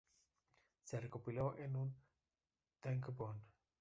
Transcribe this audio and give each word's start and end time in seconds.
Se 0.83 0.99
recopiló 0.99 1.55
en 1.59 1.75
un 1.75 1.93
tankōbon. 2.81 3.39